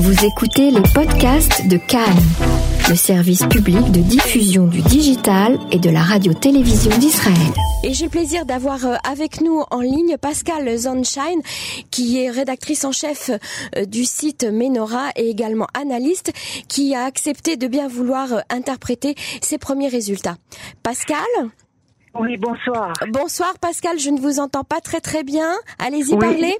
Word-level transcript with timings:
Vous 0.00 0.24
écoutez 0.24 0.70
les 0.70 0.82
podcasts 0.94 1.66
de 1.66 1.76
Cannes, 1.76 2.22
le 2.88 2.94
service 2.94 3.44
public 3.46 3.90
de 3.90 3.98
diffusion 3.98 4.68
du 4.68 4.80
digital 4.80 5.58
et 5.72 5.80
de 5.80 5.90
la 5.90 6.02
radio-télévision 6.02 6.96
d'Israël. 6.98 7.52
Et 7.82 7.92
j'ai 7.94 8.04
le 8.04 8.10
plaisir 8.10 8.46
d'avoir 8.46 8.86
euh, 8.86 8.94
avec 9.02 9.40
nous 9.40 9.64
en 9.72 9.80
ligne 9.80 10.16
Pascal 10.16 10.68
Zonshine, 10.78 11.42
qui 11.90 12.22
est 12.22 12.30
rédactrice 12.30 12.84
en 12.84 12.92
chef 12.92 13.32
euh, 13.76 13.86
du 13.86 14.04
site 14.04 14.44
Menora 14.44 15.08
et 15.16 15.28
également 15.28 15.66
analyste, 15.74 16.32
qui 16.68 16.94
a 16.94 17.02
accepté 17.02 17.56
de 17.56 17.66
bien 17.66 17.88
vouloir 17.88 18.32
euh, 18.32 18.40
interpréter 18.50 19.16
ses 19.42 19.58
premiers 19.58 19.88
résultats. 19.88 20.36
Pascal? 20.84 21.18
Oui, 22.14 22.36
bonsoir. 22.36 22.92
Bonsoir 23.10 23.58
Pascal, 23.58 23.98
je 23.98 24.10
ne 24.10 24.20
vous 24.20 24.38
entends 24.38 24.64
pas 24.64 24.80
très 24.80 25.00
très 25.00 25.24
bien. 25.24 25.54
Allez-y 25.80 26.16
parler. 26.16 26.56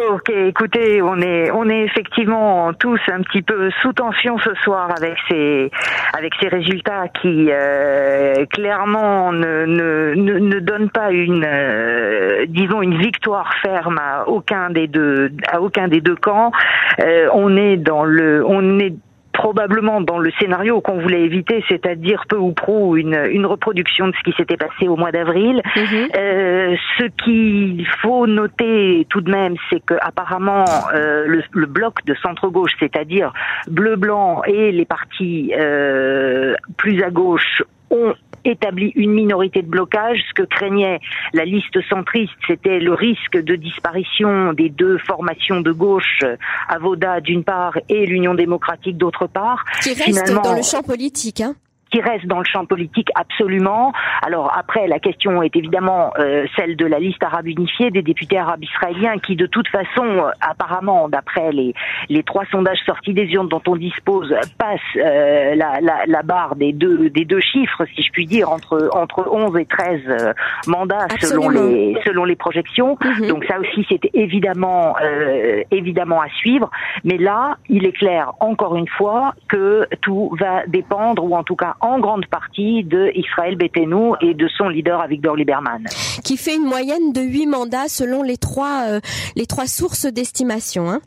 Ok, 0.00 0.30
écoutez, 0.30 1.02
on 1.02 1.20
est 1.20 1.50
on 1.50 1.68
est 1.68 1.82
effectivement 1.82 2.72
tous 2.72 2.98
un 3.08 3.20
petit 3.20 3.42
peu 3.42 3.70
sous 3.82 3.92
tension 3.92 4.38
ce 4.38 4.54
soir 4.62 4.88
avec 4.90 5.18
ces 5.28 5.70
avec 6.16 6.32
ces 6.40 6.48
résultats 6.48 7.08
qui 7.20 7.48
euh, 7.50 8.46
clairement 8.46 9.32
ne, 9.32 9.66
ne, 9.66 10.14
ne 10.14 10.58
donnent 10.60 10.88
pas 10.88 11.12
une 11.12 11.44
euh, 11.46 12.46
disons 12.48 12.80
une 12.80 12.96
victoire 12.96 13.52
ferme 13.60 13.98
à 13.98 14.26
aucun 14.28 14.70
des 14.70 14.86
deux 14.88 15.30
à 15.46 15.60
aucun 15.60 15.88
des 15.88 16.00
deux 16.00 16.16
camps. 16.16 16.52
Euh, 17.00 17.28
on 17.34 17.54
est 17.58 17.76
dans 17.76 18.04
le 18.04 18.42
on 18.46 18.78
est 18.78 18.94
probablement 19.42 20.00
dans 20.00 20.18
le 20.18 20.30
scénario 20.38 20.80
qu'on 20.80 21.00
voulait 21.00 21.24
éviter, 21.24 21.64
c'est-à-dire 21.68 22.22
peu 22.28 22.36
ou 22.36 22.52
prou 22.52 22.96
une, 22.96 23.18
une 23.32 23.44
reproduction 23.44 24.06
de 24.06 24.12
ce 24.14 24.22
qui 24.22 24.36
s'était 24.36 24.56
passé 24.56 24.86
au 24.86 24.96
mois 24.96 25.10
d'avril. 25.10 25.60
Mhm. 25.74 26.08
Euh, 26.16 26.76
ce 26.96 27.04
qu'il 27.24 27.84
faut 28.00 28.28
noter 28.28 29.04
tout 29.10 29.20
de 29.20 29.32
même, 29.32 29.56
c'est 29.68 29.84
que 29.84 29.94
apparemment 30.00 30.64
euh, 30.94 31.24
le, 31.26 31.42
le 31.50 31.66
bloc 31.66 32.04
de 32.06 32.14
centre-gauche, 32.22 32.70
c'est-à-dire 32.78 33.32
bleu-blanc 33.66 34.42
et 34.46 34.70
les 34.70 34.84
partis 34.84 35.52
euh, 35.58 36.54
plus 36.76 37.02
à 37.02 37.10
gauche 37.10 37.64
ont 37.92 38.14
établi 38.44 38.92
une 38.96 39.12
minorité 39.12 39.62
de 39.62 39.68
blocage. 39.68 40.18
Ce 40.28 40.34
que 40.34 40.42
craignait 40.42 40.98
la 41.32 41.44
liste 41.44 41.80
centriste, 41.88 42.32
c'était 42.46 42.80
le 42.80 42.92
risque 42.92 43.36
de 43.36 43.54
disparition 43.54 44.52
des 44.52 44.68
deux 44.68 44.98
formations 44.98 45.60
de 45.60 45.70
gauche, 45.70 46.24
Avoda 46.68 47.20
d'une 47.20 47.44
part 47.44 47.78
et 47.88 48.06
l'Union 48.06 48.34
démocratique 48.34 48.96
d'autre 48.96 49.26
part. 49.26 49.64
Qui 49.82 49.90
reste 49.90 50.02
Finalement, 50.02 50.42
dans 50.42 50.56
le 50.56 50.62
champ 50.62 50.82
politique. 50.82 51.40
Hein. 51.40 51.54
Qui 51.92 52.00
reste 52.00 52.26
dans 52.26 52.38
le 52.38 52.44
champ 52.44 52.64
politique 52.64 53.08
absolument. 53.14 53.92
Alors 54.22 54.52
après, 54.56 54.86
la 54.88 54.98
question 54.98 55.42
est 55.42 55.54
évidemment 55.54 56.12
euh, 56.18 56.46
celle 56.56 56.76
de 56.76 56.86
la 56.86 56.98
liste 56.98 57.22
arabe 57.22 57.46
unifiée 57.46 57.90
des 57.90 58.02
députés 58.02 58.38
arabes 58.38 58.64
israéliens 58.64 59.18
qui, 59.18 59.36
de 59.36 59.46
toute 59.46 59.68
façon, 59.68 60.04
euh, 60.04 60.30
apparemment, 60.40 61.08
d'après 61.08 61.52
les, 61.52 61.74
les 62.08 62.22
trois 62.22 62.44
sondages 62.50 62.78
sortis 62.86 63.12
des 63.12 63.26
urnes 63.26 63.48
dont 63.48 63.62
on 63.66 63.76
dispose, 63.76 64.34
passent 64.58 64.80
euh, 64.96 65.54
la, 65.54 65.80
la, 65.80 66.06
la 66.06 66.22
barre 66.22 66.56
des 66.56 66.72
deux, 66.72 67.10
des 67.10 67.24
deux 67.24 67.40
chiffres, 67.40 67.84
si 67.94 68.02
je 68.02 68.10
puis 68.10 68.26
dire, 68.26 68.50
entre, 68.50 68.88
entre 68.92 69.28
11 69.30 69.56
et 69.58 69.66
13 69.66 70.00
euh, 70.08 70.32
mandats 70.66 71.06
selon 71.20 71.48
les, 71.50 71.96
selon 72.04 72.24
les 72.24 72.36
projections. 72.36 72.96
Mhm. 73.04 73.28
Donc 73.28 73.44
ça 73.44 73.58
aussi, 73.58 73.84
c'était 73.88 74.10
évidemment, 74.14 74.94
euh, 75.02 75.62
évidemment 75.70 76.22
à 76.22 76.28
suivre. 76.28 76.70
Mais 77.04 77.18
là, 77.18 77.58
il 77.68 77.84
est 77.84 77.92
clair, 77.92 78.32
encore 78.40 78.76
une 78.76 78.88
fois, 78.88 79.34
que 79.48 79.86
tout 80.00 80.34
va 80.40 80.66
dépendre, 80.66 81.24
ou 81.24 81.34
en 81.34 81.42
tout 81.42 81.56
cas 81.56 81.74
en 81.82 81.98
grande 81.98 82.26
partie, 82.26 82.84
de 82.84 83.10
Israël 83.14 83.56
Betenu 83.56 84.12
et 84.20 84.34
de 84.34 84.48
son 84.56 84.68
leader 84.68 85.00
Avigdor 85.00 85.36
Lieberman. 85.36 85.86
qui 86.24 86.36
fait 86.36 86.54
une 86.54 86.64
moyenne 86.64 87.12
de 87.12 87.20
8 87.20 87.46
mandats 87.46 87.88
selon 87.88 88.22
les 88.22 88.36
trois, 88.36 88.84
euh, 88.88 89.00
les 89.36 89.46
trois 89.46 89.66
sources 89.66 90.06
d'estimation. 90.06 90.88
Hein. 90.88 91.00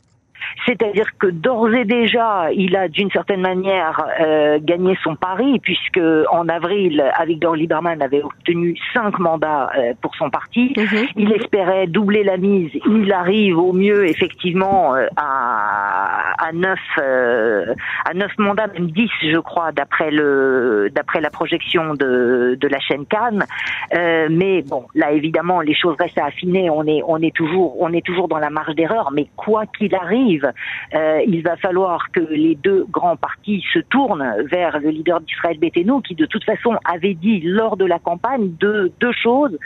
C'est-à-dire 0.64 1.06
que 1.18 1.28
d'ores 1.28 1.74
et 1.74 1.84
déjà, 1.84 2.48
il 2.52 2.76
a 2.76 2.88
d'une 2.88 3.10
certaine 3.10 3.40
manière 3.40 4.06
euh, 4.20 4.58
gagné 4.60 4.96
son 5.02 5.16
pari, 5.16 5.58
puisque 5.60 6.00
en 6.30 6.48
avril, 6.48 7.02
Avigdor 7.14 7.56
Lieberman 7.56 8.02
avait 8.02 8.22
obtenu 8.22 8.76
cinq 8.92 9.18
mandats 9.18 9.70
euh, 9.78 9.94
pour 10.00 10.14
son 10.16 10.30
parti. 10.30 10.74
Mhm. 10.76 11.06
Il 11.16 11.32
espérait 11.32 11.86
doubler 11.86 12.24
la 12.24 12.36
mise. 12.36 12.70
Il 12.88 13.12
arrive 13.12 13.58
au 13.58 13.72
mieux 13.72 14.06
effectivement 14.08 14.94
euh, 14.94 15.06
à, 15.16 16.34
à 16.38 16.52
neuf 16.52 16.78
euh, 16.98 17.74
à 18.04 18.14
neuf 18.14 18.32
mandats, 18.38 18.66
même 18.68 18.90
10 18.90 19.08
je 19.22 19.38
crois 19.38 19.72
d'après 19.72 20.10
le 20.10 20.88
d'après 20.94 21.20
la 21.20 21.30
projection 21.30 21.94
de, 21.94 22.56
de 22.60 22.68
la 22.68 22.80
chaîne 22.80 23.06
Cannes. 23.06 23.44
Euh, 23.94 24.28
mais 24.30 24.62
bon, 24.62 24.86
là 24.94 25.12
évidemment 25.12 25.60
les 25.60 25.74
choses 25.74 25.96
restent 25.98 26.18
à 26.18 26.26
affiner. 26.26 26.70
On 26.70 26.86
est 26.86 27.02
on 27.06 27.18
est 27.18 27.34
toujours 27.34 27.80
on 27.80 27.92
est 27.92 28.04
toujours 28.04 28.28
dans 28.28 28.38
la 28.38 28.50
marge 28.50 28.74
d'erreur. 28.74 29.10
Mais 29.12 29.26
quoi 29.36 29.64
qu'il 29.66 29.94
arrive, 29.94 30.35
euh, 30.44 31.20
il 31.26 31.42
va 31.42 31.56
falloir 31.56 32.10
que 32.12 32.20
les 32.20 32.54
deux 32.54 32.86
grands 32.90 33.16
partis 33.16 33.64
se 33.72 33.78
tournent 33.78 34.24
vers 34.50 34.78
le 34.78 34.90
leader 34.90 35.20
d'Israël 35.20 35.58
Betenu, 35.58 36.02
qui 36.02 36.14
de 36.14 36.26
toute 36.26 36.44
façon 36.44 36.76
avait 36.84 37.14
dit 37.14 37.40
lors 37.40 37.76
de 37.76 37.84
la 37.84 37.98
campagne 37.98 38.50
deux, 38.60 38.92
deux 39.00 39.12
choses, 39.12 39.56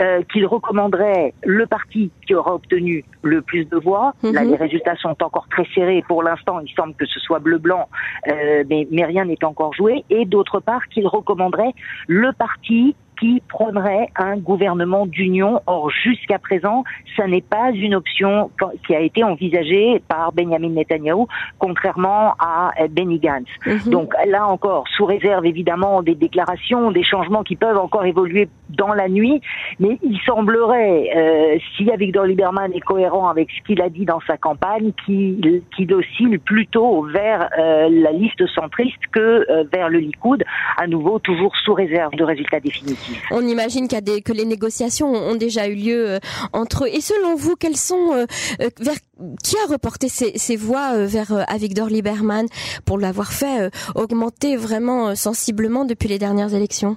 euh, 0.00 0.22
qu'il 0.32 0.46
recommanderait 0.46 1.34
le 1.44 1.66
parti 1.66 2.10
qui 2.26 2.34
aura 2.34 2.54
obtenu 2.54 3.04
le 3.22 3.42
plus 3.42 3.64
de 3.64 3.76
voix. 3.76 4.14
Là, 4.22 4.44
Mhm. 4.44 4.50
les 4.50 4.56
résultats 4.56 4.96
sont 4.96 5.16
encore 5.22 5.48
très 5.50 5.66
serrés 5.74 6.04
pour 6.06 6.22
l'instant. 6.22 6.60
Il 6.60 6.72
semble 6.74 6.94
que 6.94 7.06
ce 7.06 7.20
soit 7.20 7.38
bleu-blanc, 7.38 7.88
euh, 8.28 8.64
mais, 8.68 8.86
mais 8.90 9.04
rien 9.04 9.24
n'est 9.24 9.42
encore 9.44 9.72
joué. 9.74 10.04
Et 10.10 10.24
d'autre 10.24 10.60
part, 10.60 10.86
qu'il 10.88 11.06
recommanderait 11.06 11.72
le 12.06 12.32
parti 12.32 12.94
qui 13.18 13.42
prendrait 13.48 14.08
un 14.16 14.36
gouvernement 14.36 15.06
d'union. 15.06 15.60
Or, 15.66 15.90
jusqu'à 15.90 16.38
présent, 16.38 16.84
ça 17.16 17.26
n'est 17.26 17.42
pas 17.42 17.70
une 17.72 17.94
option 17.94 18.50
qui 18.86 18.94
a 18.94 19.00
été 19.00 19.24
envisagée 19.24 20.02
par 20.08 20.32
Benjamin 20.32 20.70
Netanyahu, 20.70 21.26
contrairement 21.58 22.34
à 22.38 22.72
euh, 22.80 22.88
Benny 22.88 23.18
Gantz. 23.18 23.48
Mhm. 23.66 23.90
Donc 23.90 24.14
là 24.26 24.46
encore, 24.46 24.84
sous 24.96 25.04
réserve 25.04 25.46
évidemment 25.46 26.02
des 26.02 26.14
déclarations, 26.14 26.90
des 26.90 27.04
changements 27.04 27.42
qui 27.42 27.56
peuvent 27.56 27.78
encore 27.78 28.04
évoluer 28.04 28.48
dans 28.70 28.92
la 28.94 29.08
nuit, 29.08 29.40
mais 29.80 29.98
il 30.02 30.18
semblerait, 30.26 31.10
euh, 31.16 31.58
si 31.76 31.90
Avigdor 31.90 32.24
Lieberman 32.24 32.72
est 32.72 32.80
cohérent 32.80 33.28
avec 33.28 33.48
ce 33.50 33.66
qu'il 33.66 33.80
a 33.80 33.88
dit 33.88 34.04
dans 34.04 34.20
sa 34.26 34.36
campagne, 34.36 34.92
qu'il 35.04 35.62
qu'il 35.74 35.92
oscille 35.92 36.38
plutôt 36.38 37.02
vers 37.02 37.48
euh, 37.58 37.88
la 37.90 38.12
liste 38.12 38.46
centriste 38.54 38.98
que 39.12 39.46
euh, 39.50 39.64
vers 39.72 39.88
le 39.88 39.98
Likoud, 39.98 40.44
à 40.76 40.86
nouveau 40.86 41.18
toujours 41.18 41.54
sous 41.64 41.74
réserve 41.74 42.14
de 42.14 42.24
résultats 42.24 42.60
définitifs. 42.60 43.22
On 43.30 43.46
imagine 43.46 43.88
qu'il 43.88 43.96
y 43.96 43.98
a 43.98 44.00
des, 44.00 44.22
que 44.22 44.32
les 44.32 44.44
négociations 44.44 45.08
ont 45.08 45.36
déjà 45.36 45.68
eu 45.68 45.74
lieu 45.74 46.10
euh, 46.10 46.18
entre 46.52 46.84
eux. 46.84 46.88
Et 46.88 47.00
selon 47.00 47.34
vous, 47.36 47.56
quels 47.56 47.76
sont 47.76 48.12
euh, 48.12 48.26
euh, 48.60 48.68
vers 48.80 48.96
qui 49.42 49.56
a 49.56 49.72
reporté 49.72 50.08
ces, 50.08 50.38
ces 50.38 50.56
voix 50.56 51.04
vers 51.06 51.44
Avigdor 51.48 51.88
Lieberman 51.88 52.46
pour 52.84 52.98
l'avoir 52.98 53.32
fait 53.32 53.68
augmenter 53.96 54.56
vraiment 54.56 55.16
sensiblement 55.16 55.84
depuis 55.84 56.08
les 56.08 56.18
dernières 56.20 56.54
élections? 56.54 56.96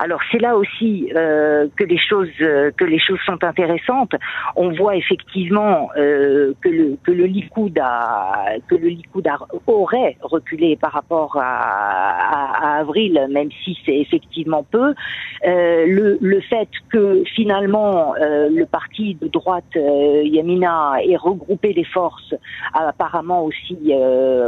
Alors 0.00 0.20
c'est 0.30 0.38
là 0.38 0.56
aussi 0.56 1.10
euh, 1.16 1.66
que 1.76 1.84
les 1.84 1.98
choses 1.98 2.28
euh, 2.40 2.70
que 2.76 2.84
les 2.84 2.98
choses 2.98 3.18
sont 3.26 3.42
intéressantes. 3.42 4.12
On 4.56 4.70
voit 4.72 4.96
effectivement 4.96 5.90
euh, 5.96 6.52
que 6.62 6.68
le 6.68 6.96
que 7.04 7.10
le 7.10 7.24
Likoud 7.24 7.76
a 7.82 8.44
que 8.68 8.74
le 8.76 8.88
Likoud 8.88 9.26
a- 9.26 9.38
aurait 9.66 10.16
reculé 10.22 10.76
par 10.76 10.92
rapport 10.92 11.36
à, 11.36 11.42
à- 11.42 12.66
à 12.76 12.78
avril, 12.80 13.26
même 13.30 13.48
si 13.64 13.76
c'est 13.84 13.96
effectivement 13.98 14.62
peu. 14.62 14.94
Euh, 15.46 15.86
le, 15.86 16.18
le 16.20 16.40
fait 16.42 16.68
que 16.90 17.22
finalement 17.34 18.14
euh, 18.20 18.48
le 18.50 18.66
parti 18.66 19.16
de 19.20 19.28
droite 19.28 19.64
euh, 19.76 20.22
Yamina 20.24 20.94
ait 21.04 21.16
regroupé 21.16 21.72
les 21.72 21.84
forces 21.84 22.34
a 22.74 22.88
apparemment 22.88 23.44
aussi 23.44 23.78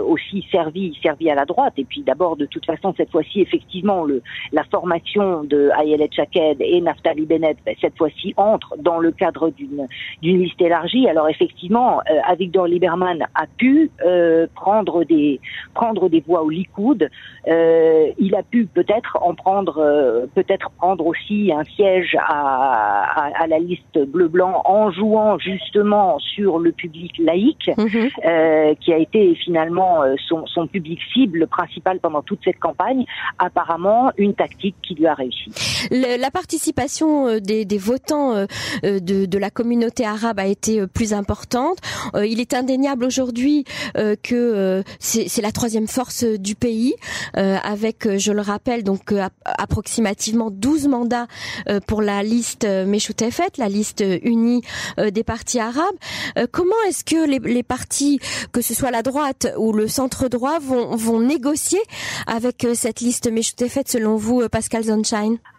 aussi 0.07 0.47
servi 0.51 0.97
servi 1.03 1.31
à 1.31 1.35
la 1.35 1.45
droite. 1.45 1.75
Et 1.77 1.85
puis 1.85 2.03
d'abord 2.03 2.37
de 2.37 2.47
toute 2.47 2.67
façon 2.67 2.95
cette 2.97 3.11
fois-ci 3.11 3.41
effectivement 3.41 4.05
le 4.05 4.23
la 4.53 4.65
formation 4.65 5.40
de 5.45 5.71
Ayelet 5.79 6.09
Chaked 6.13 6.57
et 6.61 6.81
Naftali 6.81 7.27
Bennett, 7.27 7.57
ben, 7.65 7.75
cette 7.81 7.97
fois-ci, 7.97 8.35
entre 8.37 8.77
dans 8.79 8.99
le 8.99 9.11
cadre 9.13 9.51
d'une 9.51 9.87
d'une 10.23 10.43
liste 10.43 10.61
élargie. 10.61 11.09
Alors 11.09 11.29
effectivement, 11.29 12.01
euh, 12.11 12.21
Avigdor 12.27 12.67
Lieberman 12.67 13.27
a 13.35 13.47
pu 13.57 13.91
euh, 14.05 14.47
prendre 14.55 15.05
des 15.05 15.41
prendre 15.75 16.09
des 16.09 16.21
voix 16.21 16.43
au 16.43 16.51
Likoud. 16.51 17.09
Euh, 17.49 18.07
il 18.19 18.35
a 18.35 18.43
pu 18.43 18.67
peut-être 18.67 19.19
en 19.23 19.35
prendre 19.35 19.79
euh, 19.79 20.27
peut-être 20.35 20.71
prendre 20.79 21.07
aussi 21.07 21.53
un 21.53 21.65
siège 21.65 22.17
à, 22.21 23.05
à, 23.05 23.43
à 23.43 23.47
la 23.47 23.59
liste 23.59 23.99
bleu-blanc 23.99 24.63
en 24.65 24.91
jouant 24.91 25.39
justement 25.39 26.19
sur 26.19 26.59
le 26.59 26.73
public 26.73 27.13
laïque 27.19 27.71
Mhm. 27.77 28.11
euh, 28.27 28.75
qui 28.81 28.93
a 28.93 28.99
été 28.99 29.35
finalement 29.35 30.03
euh, 30.03 30.15
son, 30.29 30.47
son 30.47 30.67
public 30.67 30.99
cible 31.13 31.47
principal 31.47 31.99
pendant 32.01 32.23
toute 32.23 32.41
cette 32.45 32.59
campagne, 32.59 33.05
apparemment 33.39 34.11
une 34.19 34.35
tactique 34.35 34.77
qui 34.83 34.95
lui 34.95 35.07
a 35.07 35.15
réussi. 35.15 35.30
La 35.91 36.31
participation 36.31 37.39
des, 37.39 37.65
des 37.65 37.79
votants 37.79 38.47
de, 38.83 38.99
de, 38.99 39.39
la 39.39 39.51
communauté 39.51 40.05
arabe 40.05 40.39
a 40.39 40.47
été 40.47 40.87
plus 40.87 41.13
importante. 41.13 41.79
il 42.15 42.41
est 42.41 42.55
indéniable 42.55 43.05
aujourd'hui 43.05 43.65
que 44.23 44.83
c'est 44.99 45.43
la 45.43 45.53
troisième 45.53 45.89
force 45.89 46.25
du 46.25 46.55
pays, 46.55 46.95
avec, 47.35 48.17
je 48.19 48.33
le 48.33 48.41
rappelle, 48.41 48.85
donc 48.85 49.15
approximativement 49.45 50.51
12 50.51 50.89
mandats 50.89 51.27
pour 51.87 52.03
la 52.03 52.23
liste 52.23 52.65
Meshoutefet, 52.65 53.51
la 53.59 53.69
liste 53.69 54.05
unie 54.23 54.63
des 54.99 55.25
partis 55.25 55.61
arabes. 55.61 55.97
comment 56.53 56.75
est-ce 56.89 57.05
que 57.05 57.27
les, 57.27 57.39
les 57.39 57.63
partis, 57.63 58.21
que 58.53 58.61
ce 58.61 58.75
soit 58.75 58.91
la 58.91 59.03
droite 59.03 59.49
ou 59.57 59.73
le 59.73 59.89
centre 59.89 60.29
droit, 60.29 60.59
vont, 60.59 60.97
vont 60.97 61.21
négocier 61.21 61.81
avec 62.27 62.65
euh, 62.65 62.75
cette 62.75 63.01
liste 63.01 63.31
faite 63.69 63.89
selon 63.89 64.17
vous, 64.17 64.43
euh, 64.43 64.49
Pascal 64.49 64.85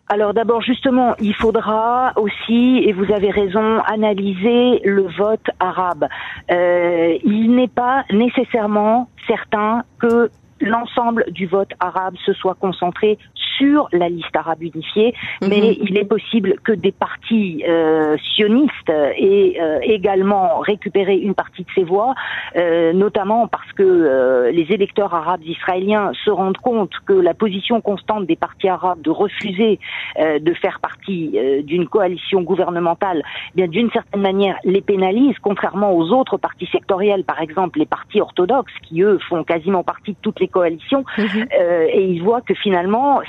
Alors 0.08 0.34
d'abord 0.34 0.62
justement, 0.62 1.16
il 1.22 1.34
faudra 1.34 2.12
aussi, 2.18 2.84
et 2.86 2.92
vous 2.92 3.14
avez 3.14 3.32
raison, 3.32 3.80
analyser 3.86 4.82
le 4.84 5.08
vote 5.18 5.50
arabe. 5.60 6.06
Euh, 6.52 7.18
il 7.24 7.56
n'est 7.56 7.70
pas 7.70 8.04
nécessairement 8.12 9.08
certain 9.26 9.84
que 10.00 10.30
l'ensemble 10.60 11.26
du 11.32 11.48
vote 11.48 11.72
arabe 11.80 12.16
se 12.26 12.34
soit 12.34 12.56
concentré 12.56 13.18
sur 13.62 13.88
la 13.92 14.10
liste 14.10 14.36
arabe 14.36 14.64
unifiée, 14.64 15.14
mhm. 15.42 15.50
mais 15.50 15.78
il 15.82 15.98
est 15.98 16.06
possible 16.06 16.56
que 16.64 16.72
des 16.72 16.92
partis 16.92 17.64
euh, 17.68 18.18
sionistes 18.34 18.90
aient 18.90 19.58
euh, 19.62 19.80
également 19.84 20.60
récupéré 20.60 21.16
une 21.18 21.36
partie 21.36 21.62
de 21.62 21.70
ces 21.76 21.84
voix, 21.84 22.16
euh, 22.56 22.92
notamment 22.94 23.48
parce 23.48 23.72
que 23.74 23.84
euh, 23.84 24.52
les 24.52 24.68
électeurs 24.72 25.14
arabes 25.14 25.44
israéliens 25.44 26.12
se 26.26 26.32
rendent 26.32 26.58
compte 26.58 26.92
que 27.06 27.14
la 27.14 27.34
position 27.34 27.82
constante 27.82 28.26
des 28.26 28.36
partis 28.36 28.68
arabes 28.68 29.02
de 29.02 29.12
refuser 29.12 29.80
euh, 30.20 30.40
de 30.40 30.54
faire 30.54 30.80
partie 30.80 31.38
d'une 31.64 31.88
coalition 31.88 32.42
gouvernementale, 32.42 33.22
eh 33.50 33.56
bien 33.56 33.68
d'une 33.68 33.92
certaine 33.92 34.22
manière 34.22 34.58
les 34.64 34.82
pénalise, 34.82 35.36
contrairement 35.42 35.96
aux 35.96 36.10
autres 36.12 36.38
partis 36.38 36.68
sectoriels, 36.72 37.24
par 37.24 37.42
exemple 37.42 37.80
les 37.80 37.86
partis 37.86 38.22
orthodoxes, 38.22 38.74
qui 38.88 39.02
eux 39.04 39.20
font 39.30 39.44
quasiment 39.44 39.84
partie 39.84 40.12
de 40.12 40.18
toutes 40.22 40.40
les 40.40 40.48
coalitions, 40.48 41.04
mhm. 41.18 41.46
et 41.94 42.06
ils 42.06 42.24
voient 42.24 42.42
que 42.42 42.54
finalement 42.54 43.22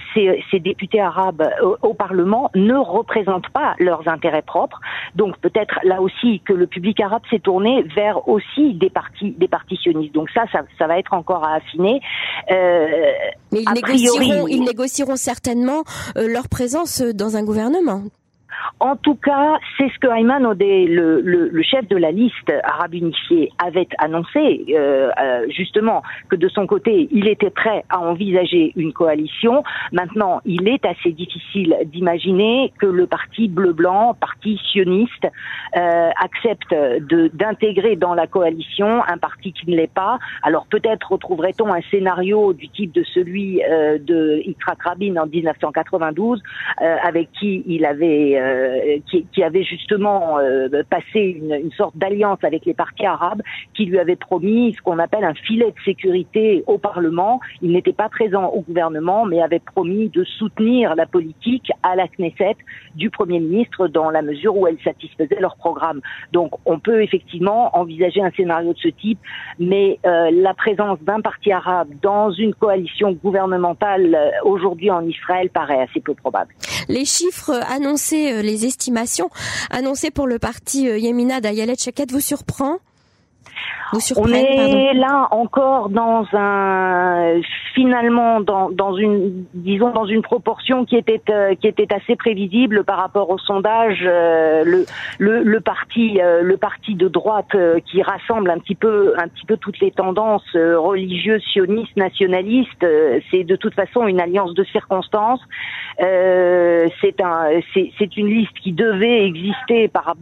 ces, 0.50 0.60
députés 0.60 1.00
arabes 1.00 1.48
au, 1.82 1.94
Parlement 1.94 2.50
ne 2.54 2.74
représentent 2.74 3.48
pas 3.50 3.74
leurs 3.78 4.08
intérêts 4.08 4.42
propres. 4.42 4.80
Donc 5.14 5.36
peut-être 5.38 5.78
là 5.84 6.00
aussi 6.00 6.40
que 6.44 6.52
le 6.52 6.66
public 6.66 7.00
arabe 7.00 7.22
s'est 7.30 7.38
tourné 7.38 7.82
vers 7.94 8.28
aussi 8.28 8.74
des 8.74 8.90
partis, 8.90 9.32
des 9.32 9.48
partis 9.48 9.76
sionistes. 9.76 10.14
Donc 10.14 10.30
ça, 10.30 10.44
ça, 10.78 10.86
va 10.86 10.98
être 10.98 11.14
encore 11.14 11.44
à 11.44 11.54
affiner. 11.54 12.00
Euh, 12.50 12.88
Mais 13.52 13.62
ils, 13.62 13.72
négocieront, 13.72 14.48
ils 14.48 14.64
négocieront 14.64 15.16
certainement 15.16 15.82
euh, 16.16 16.26
leur 16.28 16.48
présence 16.48 17.02
dans 17.02 17.36
un 17.36 17.44
gouvernement. 17.44 18.02
En 18.80 18.96
tout 18.96 19.14
cas, 19.14 19.58
c'est 19.76 19.88
ce 19.88 19.98
que 19.98 20.08
Ayman 20.08 20.44
Odeh, 20.44 20.86
le, 20.86 21.20
le, 21.20 21.62
chef 21.62 21.86
de 21.88 21.96
la 21.96 22.10
liste 22.10 22.52
arabe 22.64 22.94
unifiée, 22.94 23.50
avait 23.64 23.86
annoncé, 23.98 24.64
euh, 24.70 25.10
euh, 25.20 25.46
justement, 25.48 26.02
que 26.28 26.36
de 26.36 26.48
son 26.48 26.66
côté, 26.66 27.08
il 27.12 27.28
était 27.28 27.50
prêt 27.50 27.84
à 27.88 28.00
envisager 28.00 28.72
une 28.76 28.92
coalition. 28.92 29.62
Maintenant, 29.92 30.40
il 30.44 30.68
est 30.68 30.84
assez 30.84 31.12
difficile 31.12 31.76
d'imaginer 31.86 32.72
que 32.78 32.86
le 32.86 33.06
parti 33.06 33.48
bleu-blanc, 33.48 34.16
parti 34.42 34.58
sioniste, 34.70 35.28
euh, 35.76 36.10
accepte 36.20 36.74
d'intégrer 37.34 37.96
dans 37.96 38.14
la 38.14 38.26
coalition 38.26 39.02
un 39.06 39.18
parti 39.18 39.52
qui 39.52 39.70
ne 39.70 39.76
l'est 39.76 39.92
pas. 39.92 40.18
Alors 40.42 40.66
peut-être 40.66 41.12
retrouverait-on 41.12 41.72
un 41.72 41.80
scénario 41.90 42.52
du 42.52 42.68
type 42.68 42.92
de 42.92 43.04
celui 43.04 43.60
de 43.62 44.42
Yitzhak 44.44 44.82
Rabin 44.82 45.16
en 45.16 45.26
1992, 45.26 46.42
avec 46.78 47.30
qui 47.32 47.62
il 47.66 47.84
avait 47.84 48.32
euh, 48.36 48.98
qui, 49.08 49.42
avait 49.42 49.64
justement 49.64 50.38
euh, 50.38 50.68
passé 50.88 51.20
une, 51.20 51.52
une 51.52 51.72
sorte 51.72 51.96
d'alliance 51.96 52.38
avec 52.42 52.64
les 52.64 52.74
partis 52.74 53.06
arabes, 53.06 53.42
qui 53.74 53.84
lui 53.86 53.98
avait 53.98 54.16
promis 54.16 54.74
ce 54.74 54.82
qu'on 54.82 54.98
appelle 54.98 55.24
un 55.24 55.34
filet 55.34 55.70
de 55.70 55.82
sécurité 55.84 56.64
au 56.66 56.78
Parlement. 56.78 57.40
Il 57.60 57.72
n'était 57.72 57.92
pas 57.92 58.08
présent 58.08 58.46
au 58.46 58.60
gouvernement, 58.60 59.24
mais 59.24 59.42
avait 59.42 59.60
promis 59.60 60.08
de 60.08 60.24
soutenir 60.24 60.94
la 60.94 61.06
politique 61.06 61.70
à 61.82 61.96
la 61.96 62.08
Knesset 62.08 62.56
du 62.94 63.10
Premier 63.10 63.40
ministre 63.40 63.88
dans 63.88 64.10
la 64.10 64.22
mesure 64.22 64.31
où 64.56 64.66
elle 64.66 64.78
satisfaisait 64.82 65.40
leur 65.40 65.56
programme. 65.56 66.00
Donc 66.32 66.52
on 66.64 66.78
peut 66.78 67.02
effectivement 67.02 67.76
envisager 67.76 68.20
un 68.20 68.30
scénario 68.30 68.72
de 68.72 68.78
ce 68.78 68.88
type, 68.88 69.18
mais 69.58 69.98
euh, 70.06 70.30
la 70.32 70.54
présence 70.54 70.98
d'un 71.02 71.20
parti 71.20 71.52
arabe 71.52 71.88
dans 72.02 72.30
une 72.30 72.54
coalition 72.54 73.12
gouvernementale 73.12 74.32
aujourd'hui 74.44 74.90
en 74.90 75.06
Israël 75.06 75.50
paraît 75.50 75.80
assez 75.80 76.00
peu 76.00 76.14
probable. 76.14 76.54
Les 76.88 77.04
chiffres 77.04 77.52
annoncés 77.70 78.42
les 78.42 78.66
estimations 78.66 79.30
annoncées 79.70 80.10
pour 80.10 80.26
le 80.26 80.38
parti 80.38 80.88
euh, 80.88 80.98
Yemina 80.98 81.40
d'Ayalet 81.40 81.74
Chaket 81.76 82.10
vous 82.10 82.20
surprend? 82.20 82.78
On 84.16 84.26
est 84.28 84.94
là 84.94 85.28
encore 85.30 85.90
dans 85.90 86.26
un 86.32 87.40
finalement 87.74 88.40
dans, 88.40 88.70
dans 88.70 88.96
une 88.96 89.44
disons 89.54 89.90
dans 89.90 90.06
une 90.06 90.22
proportion 90.22 90.84
qui 90.84 90.96
était 90.96 91.20
euh, 91.30 91.54
qui 91.54 91.66
était 91.66 91.92
assez 91.92 92.16
prévisible 92.16 92.84
par 92.84 92.98
rapport 92.98 93.28
au 93.30 93.38
sondage 93.38 94.02
euh, 94.06 94.64
le, 94.64 94.86
le, 95.18 95.42
le 95.42 95.60
parti 95.60 96.20
euh, 96.22 96.42
le 96.42 96.56
parti 96.56 96.94
de 96.94 97.08
droite 97.08 97.54
qui 97.86 98.02
rassemble 98.02 98.50
un 98.50 98.58
petit 98.58 98.74
peu 98.74 99.14
un 99.18 99.28
petit 99.28 99.44
peu 99.44 99.56
toutes 99.58 99.80
les 99.80 99.90
tendances 99.90 100.54
religieuses 100.54 101.42
sionistes 101.52 101.96
nationalistes 101.96 102.86
c'est 103.30 103.44
de 103.44 103.56
toute 103.56 103.74
façon 103.74 104.06
une 104.06 104.20
alliance 104.20 104.54
de 104.54 104.64
circonstances. 104.64 105.40
C'est 105.98 107.20
un 107.20 107.46
c'est 107.74 108.16
une 108.16 108.28
liste 108.28 108.58
qui 108.62 108.72
devait 108.72 109.26
exister 109.26 109.88
par 109.88 110.14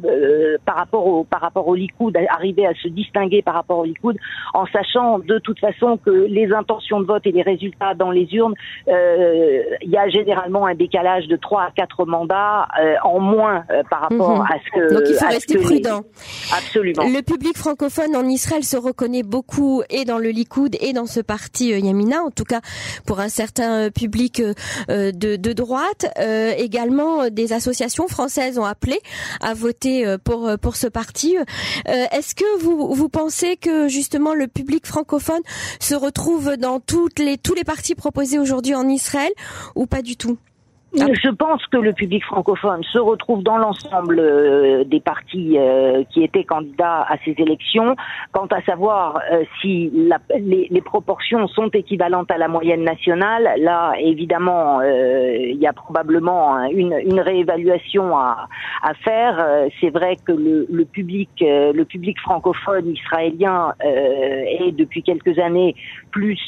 par 0.64 0.76
rapport 0.76 1.06
au 1.06 1.24
par 1.24 1.40
rapport 1.40 1.68
au 1.68 1.74
Likoud 1.74 2.16
arriver 2.28 2.66
à 2.66 2.74
se 2.74 2.88
distinguer 3.10 3.42
par 3.42 3.54
rapport 3.54 3.78
au 3.78 3.84
Likoud 3.84 4.16
en 4.54 4.66
sachant 4.66 5.18
de 5.18 5.38
toute 5.38 5.58
façon 5.58 5.98
que 6.04 6.10
les 6.10 6.52
intentions 6.52 7.00
de 7.00 7.06
vote 7.06 7.26
et 7.26 7.32
les 7.32 7.42
résultats 7.42 7.94
dans 7.94 8.10
les 8.10 8.28
urnes, 8.32 8.54
euh, 8.88 9.62
il 9.82 9.90
y 9.90 9.96
a 9.96 10.08
généralement 10.08 10.66
un 10.66 10.74
décalage 10.74 11.26
de 11.26 11.36
3 11.36 11.62
à 11.62 11.70
4 11.72 12.04
mandats 12.06 12.68
euh, 12.80 12.94
en 13.04 13.20
moins 13.20 13.64
euh, 13.70 13.82
par 13.90 14.02
rapport 14.02 14.36
mhm. 14.36 14.42
à 14.42 14.54
ce 14.64 14.80
que... 14.80 14.94
Donc 14.94 15.02
il 15.08 15.14
faut 15.14 15.26
rester 15.26 15.58
prudent. 15.58 16.02
Absolument. 16.56 17.04
Le 17.04 17.22
public 17.22 17.56
francophone 17.56 18.16
en 18.16 18.24
Israël 18.24 18.64
se 18.64 18.76
reconnaît 18.76 19.22
beaucoup 19.22 19.82
et 19.90 20.04
dans 20.04 20.18
le 20.18 20.30
Likoud 20.30 20.76
et 20.80 20.92
dans 20.92 21.06
ce 21.06 21.20
parti 21.20 21.70
Yamina, 21.70 22.22
en 22.22 22.30
tout 22.30 22.44
cas 22.44 22.60
pour 23.06 23.20
un 23.20 23.28
certain 23.28 23.90
public 23.90 24.42
de, 24.88 25.12
de 25.36 25.52
droite. 25.52 26.06
également, 26.58 27.28
des 27.30 27.52
associations 27.52 28.08
françaises 28.08 28.58
ont 28.58 28.64
appelé 28.64 28.98
à 29.40 29.54
voter 29.54 30.16
pour 30.24 30.50
pour 30.60 30.76
ce 30.76 30.86
parti. 30.86 31.36
Est-ce 31.86 32.34
que 32.34 32.60
vous 32.60 32.94
vous 32.94 32.99
pensez 33.08 33.56
que 33.56 33.88
justement 33.88 34.34
le 34.34 34.46
public 34.46 34.86
francophone 34.86 35.42
se 35.80 35.94
retrouve 35.94 36.56
dans 36.56 36.80
toutes 36.80 37.18
les 37.18 37.38
tous 37.38 37.54
les 37.54 37.64
partis 37.64 37.94
proposés 37.94 38.38
aujourd'hui 38.38 38.74
en 38.74 38.88
Israël 38.88 39.32
ou 39.74 39.86
pas 39.86 40.02
du 40.02 40.16
tout? 40.16 40.38
Je 40.92 41.30
pense 41.30 41.64
que 41.68 41.76
le 41.76 41.92
public 41.92 42.24
francophone 42.24 42.82
se 42.82 42.98
retrouve 42.98 43.44
dans 43.44 43.58
l'ensemble 43.58 44.18
euh, 44.18 44.82
des 44.82 44.98
partis 44.98 45.56
euh, 45.56 46.02
qui 46.10 46.24
étaient 46.24 46.42
candidats 46.42 47.06
à 47.08 47.16
ces 47.24 47.36
élections. 47.38 47.94
Quant 48.32 48.46
à 48.46 48.60
savoir 48.62 49.20
euh, 49.30 49.44
si 49.60 49.92
la, 49.94 50.18
les, 50.36 50.80
proportions 50.80 51.46
sont 51.46 51.68
équivalentes 51.68 52.32
à 52.32 52.38
la 52.38 52.48
moyenne 52.48 52.82
nationale, 52.82 53.50
là 53.58 53.92
évidemment 54.00 54.80
il 54.82 55.58
y 55.60 55.66
a 55.66 55.72
probablement 55.72 56.64
une, 56.64 57.20
réévaluation 57.20 58.16
à, 58.16 58.48
faire. 59.04 59.68
C'est 59.80 59.90
vrai 59.90 60.16
que 60.16 60.32
le 60.32 60.84
public, 60.84 61.28
le 61.40 61.82
public 61.84 62.18
francophone 62.20 62.88
israélien 62.88 63.74
est 63.82 64.72
depuis 64.72 65.02
quelques 65.02 65.38
années 65.38 65.76
plus 66.10 66.40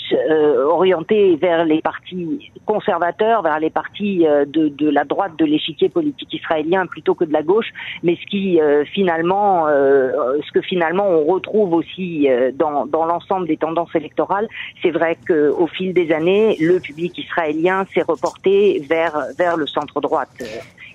orienté 0.66 1.36
vers 1.36 1.64
les 1.64 1.82
partis 1.82 2.50
conservateurs, 2.64 3.42
vers 3.42 3.60
les 3.60 3.70
partis 3.70 4.26
euh, 4.32 4.44
de, 4.46 4.88
la 4.88 5.04
droite 5.04 5.32
de 5.38 5.44
l'échiquier 5.44 5.88
politique 5.88 6.32
israélien 6.34 6.86
plutôt 6.86 7.14
que 7.14 7.24
de 7.24 7.32
la 7.32 7.42
gauche, 7.42 7.70
mais 8.02 8.16
ce 8.16 8.26
qui 8.26 8.60
euh, 8.60 8.84
finalement, 8.84 9.68
euh, 9.68 10.10
ce 10.46 10.52
que 10.52 10.60
finalement 10.60 11.08
on 11.08 11.24
retrouve 11.24 11.72
aussi 11.72 12.28
dans, 12.54 12.86
dans 12.86 13.04
l'ensemble 13.04 13.46
des 13.46 13.56
tendances 13.56 13.94
électorales, 13.94 14.48
c'est 14.82 14.90
vrai 14.90 15.16
qu'au 15.26 15.66
fil 15.66 15.94
des 15.94 16.12
années, 16.12 16.56
le 16.60 16.80
public 16.80 17.16
israélien 17.18 17.86
s'est 17.94 18.02
reporté 18.02 18.82
vers 18.88 19.16
vers 19.38 19.56
le 19.56 19.66
centre 19.66 20.00
droite 20.00 20.42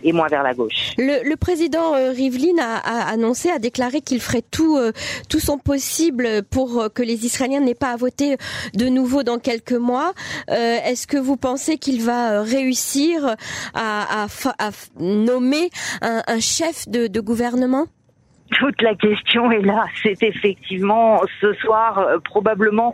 et 0.04 0.14
moins 0.14 0.28
vers 0.28 0.44
la 0.44 0.54
gauche. 0.54 0.94
Le, 0.98 1.36
président 1.36 1.94
Rivlin 2.12 2.58
a, 2.60 3.10
annoncé, 3.10 3.50
a 3.50 3.60
déclaré 3.60 4.02
qu'il 4.02 4.20
ferait 4.20 4.44
tout, 4.52 4.78
tout 5.30 5.40
son 5.40 5.58
possible 5.58 6.44
pour 6.50 6.90
que 6.94 7.04
les 7.04 7.26
Israéliens 7.26 7.62
n'aient 7.62 7.76
pas 7.76 7.92
à 7.92 7.96
voter 7.96 8.38
de 8.74 8.88
nouveau 8.88 9.24
dans 9.24 9.40
quelques 9.40 9.72
mois. 9.74 10.14
Est-ce 10.48 11.08
que 11.08 11.18
vous 11.18 11.38
pensez 11.38 11.78
qu'il 11.78 12.02
va 12.02 12.42
réussir 12.42 13.36
à, 13.74 14.28
nommer 15.00 15.70
un, 16.02 16.40
chef 16.40 16.88
de, 16.88 17.20
gouvernement? 17.20 17.88
Toute 18.52 18.82
la 18.82 18.96
question 18.96 19.52
est 19.52 19.62
là. 19.62 19.86
C'est 20.02 20.24
effectivement 20.24 21.22
ce 21.42 21.52
soir 21.54 22.00
euh, 22.00 22.18
probablement 22.20 22.94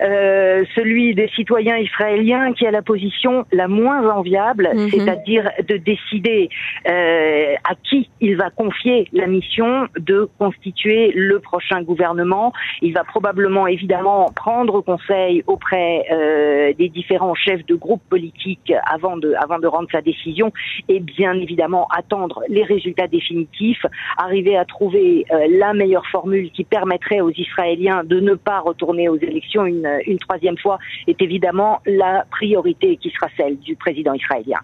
euh, 0.00 0.64
celui 0.74 1.14
des 1.14 1.28
citoyens 1.34 1.76
israéliens 1.78 2.52
qui 2.52 2.66
a 2.66 2.70
la 2.70 2.82
position 2.82 3.44
la 3.52 3.68
moins 3.68 4.08
enviable, 4.10 4.70
Mhm. 4.74 4.90
c'est-à-dire 4.90 5.50
de 5.66 5.76
décider 5.76 6.48
euh, 6.88 7.54
à 7.64 7.74
qui 7.84 8.08
il 8.20 8.36
va 8.36 8.50
confier 8.50 9.08
la 9.12 9.26
mission 9.26 9.88
de 9.98 10.28
constituer 10.38 11.12
le 11.14 11.40
prochain 11.40 11.82
gouvernement. 11.82 12.52
Il 12.82 12.92
va 12.94 13.04
probablement 13.04 13.66
évidemment 13.66 14.30
prendre 14.34 14.80
conseil 14.80 15.42
auprès 15.46 16.04
euh, 16.10 16.72
des 16.74 16.88
différents 16.88 17.34
chefs 17.34 17.64
de 17.66 17.74
groupes 17.74 18.02
politiques 18.08 18.72
avant 18.90 19.16
de, 19.16 19.34
avant 19.34 19.58
de 19.58 19.66
rendre 19.66 19.88
sa 19.90 20.00
décision 20.00 20.52
et 20.88 21.00
bien 21.00 21.34
évidemment 21.34 21.88
attendre 21.96 22.42
les 22.48 22.62
résultats 22.62 23.06
définitifs, 23.06 23.84
arriver 24.16 24.56
à 24.56 24.64
trouver 24.64 25.24
euh, 25.30 25.46
la 25.50 25.72
meilleure 25.74 26.06
formule 26.06 26.50
qui 26.52 26.64
permettrait 26.64 27.20
aux 27.20 27.30
Israéliens 27.30 28.04
de 28.04 28.20
ne 28.20 28.34
pas 28.34 28.60
retourner 28.60 29.08
aux 29.08 29.16
élections 29.16 29.64
une, 29.66 29.87
une 30.06 30.18
troisième 30.18 30.58
fois 30.58 30.78
est 31.06 31.20
évidemment 31.20 31.80
la 31.86 32.24
priorité 32.30 32.96
qui 32.96 33.10
sera 33.10 33.28
celle 33.36 33.58
du 33.58 33.76
président 33.76 34.14
israélien. 34.14 34.58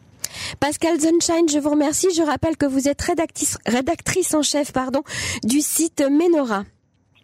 Pascal 0.60 1.00
Sunshine, 1.00 1.48
je 1.48 1.58
vous 1.58 1.70
remercie. 1.70 2.08
Je 2.16 2.22
rappelle 2.22 2.56
que 2.56 2.66
vous 2.66 2.88
êtes 2.88 3.00
rédactrice, 3.02 3.58
rédactrice 3.66 4.34
en 4.34 4.42
chef 4.42 4.72
pardon, 4.72 5.02
du 5.42 5.60
site 5.60 6.02
Menora. 6.02 6.64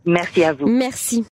Merci 0.05 0.45
à 0.45 0.53
vous. 0.53 0.67
Merci. 0.67 1.25